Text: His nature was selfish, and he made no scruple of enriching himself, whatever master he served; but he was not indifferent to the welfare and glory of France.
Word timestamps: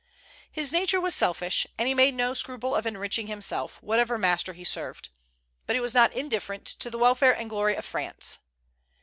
His 0.51 0.71
nature 0.71 0.99
was 0.99 1.13
selfish, 1.13 1.67
and 1.77 1.87
he 1.87 1.93
made 1.93 2.15
no 2.15 2.33
scruple 2.33 2.73
of 2.73 2.87
enriching 2.87 3.27
himself, 3.27 3.77
whatever 3.83 4.17
master 4.17 4.53
he 4.53 4.63
served; 4.63 5.09
but 5.67 5.75
he 5.75 5.79
was 5.79 5.93
not 5.93 6.11
indifferent 6.13 6.65
to 6.65 6.89
the 6.89 6.97
welfare 6.97 7.37
and 7.37 7.51
glory 7.51 7.75
of 7.75 7.85
France. 7.85 8.39